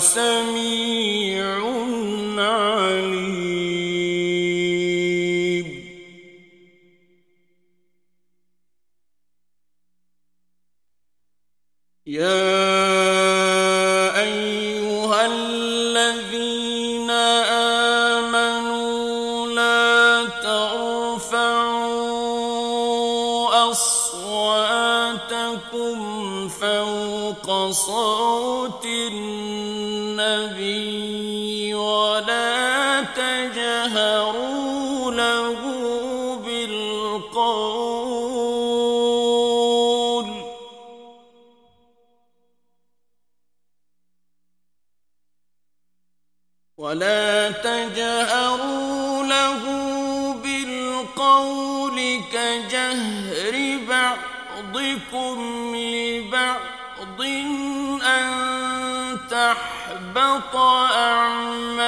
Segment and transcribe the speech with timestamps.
[0.00, 1.60] سميع
[2.38, 3.30] عليم.
[12.06, 12.50] يا
[14.20, 17.10] أيها الذين
[18.20, 21.70] آمنوا لا ترفعوا
[23.70, 24.99] أصواتكم
[26.48, 30.54] فوق صوت النبي
[31.74, 32.69] ولا
[57.10, 57.22] لبعض
[58.04, 60.56] أن تحبط
[60.96, 61.82] أعمالكم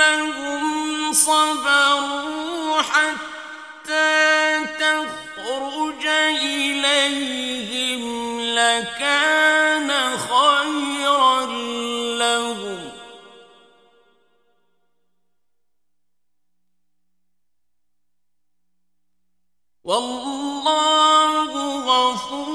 [0.00, 6.06] أنهم صبروا حتى تخرج
[6.42, 8.02] إليهم
[8.40, 10.88] لكان خيرا
[19.88, 21.52] والله
[21.88, 22.47] غفور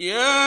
[0.00, 0.43] يا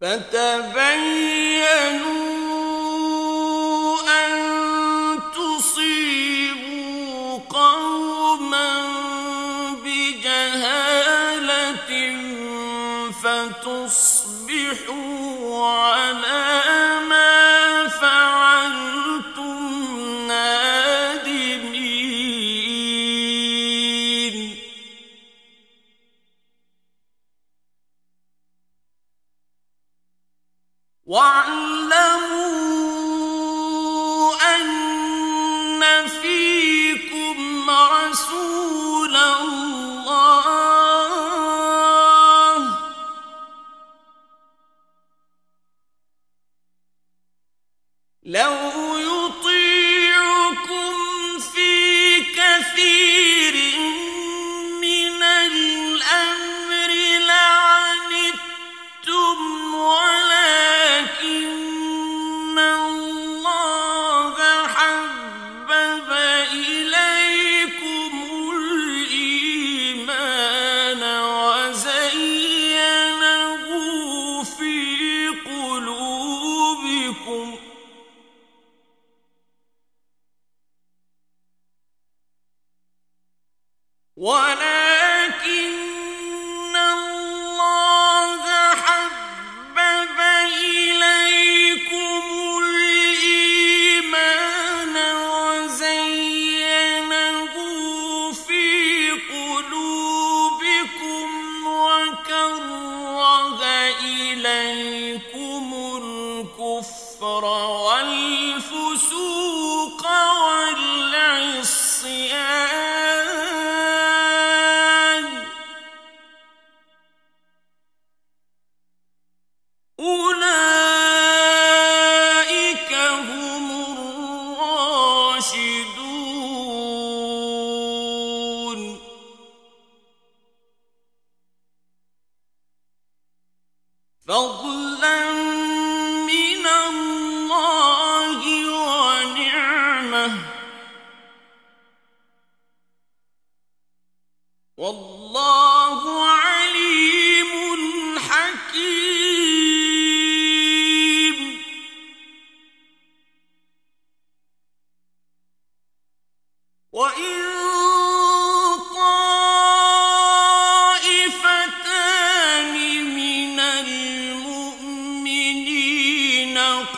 [0.00, 1.60] فتبينوا
[4.00, 4.32] أن
[5.36, 8.70] تصيبوا قوما
[9.84, 11.90] بجهالة
[13.22, 15.19] فتصبحوا
[31.10, 32.09] واعلم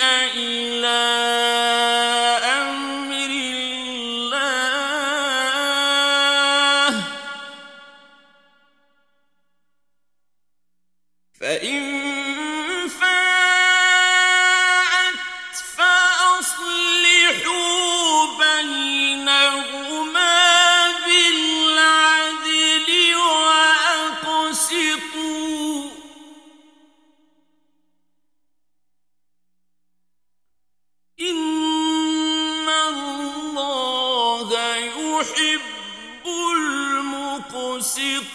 [0.02, 1.25] إلى
[35.20, 35.60] يحب
[37.46, 38.26] المقسطين.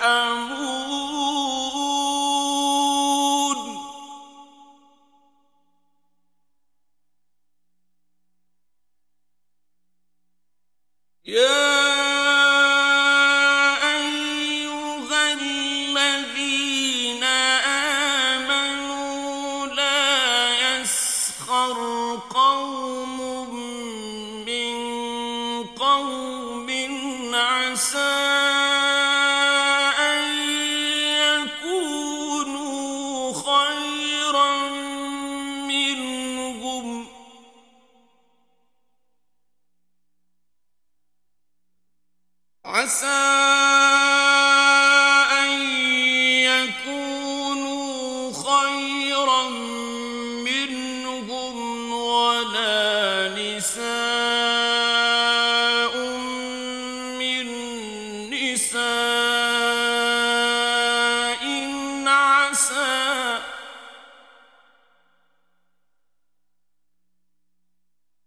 [0.00, 0.51] محمد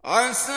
[0.05, 0.53] عسى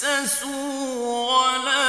[0.00, 1.79] تجسسوا ولا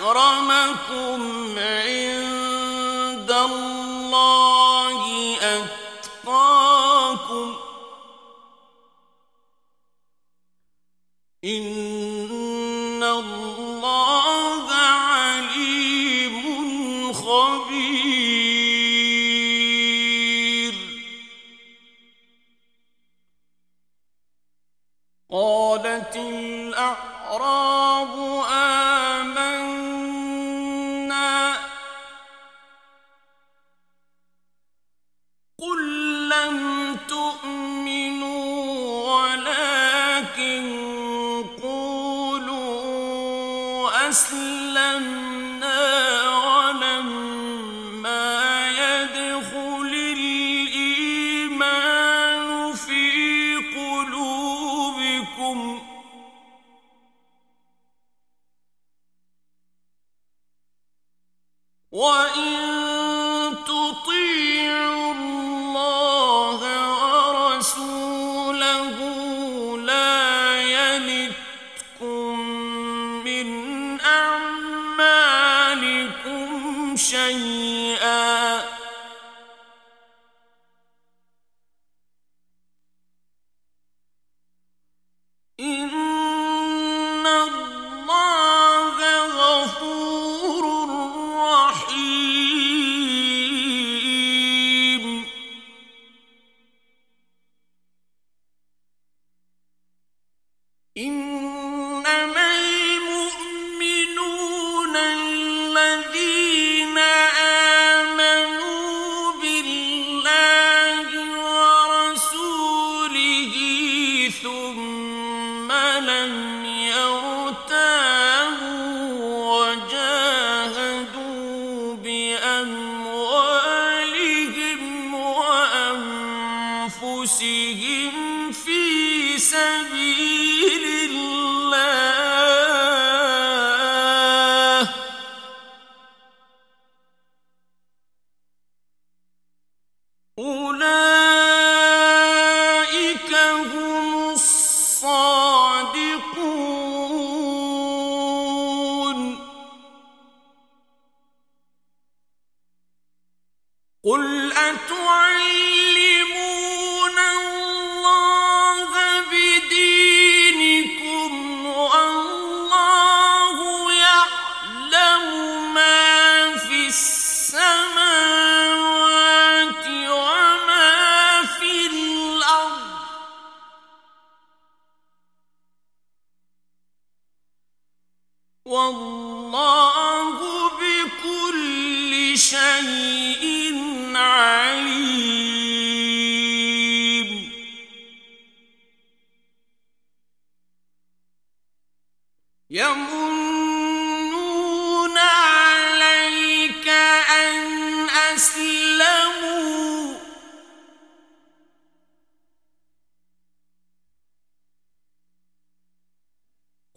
[0.00, 3.79] أكرمكم عند الله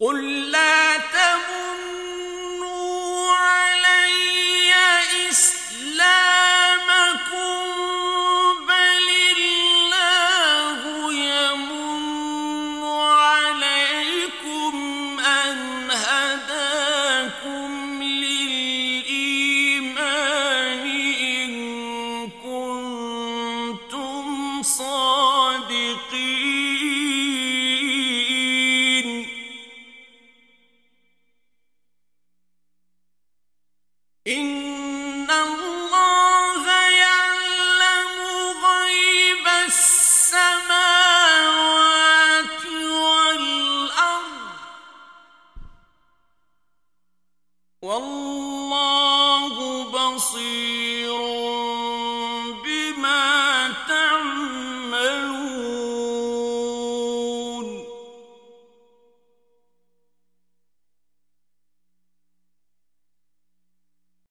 [0.03, 0.33] قل
[34.25, 34.62] In